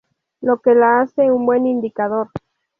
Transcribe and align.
Lo 0.41 0.59
que 0.61 0.73
la 0.73 1.01
hace 1.01 1.31
un 1.31 1.45
buen 1.45 1.67
indicador. 1.67 2.29